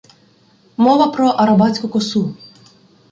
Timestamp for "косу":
1.89-2.35